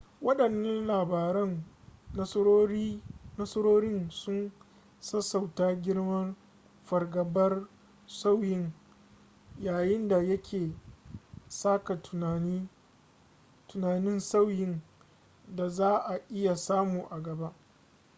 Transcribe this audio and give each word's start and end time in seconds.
wadannan 0.21 0.87
labaran 0.87 1.63
nasarorin 3.37 4.09
sun 4.09 4.51
sassauta 4.99 5.73
girman 5.75 6.35
fargabar 6.83 7.67
sauyin 8.07 8.73
yayin 9.59 10.07
da 10.07 10.21
yake 10.21 10.71
saka 11.47 12.01
tunanin 12.01 14.19
sauyin 14.19 14.81
da 15.55 15.69
za 15.69 15.97
a 16.05 16.15
iya 16.29 16.55
samu 16.55 17.07
a 17.11 17.19
gaba 17.21 17.53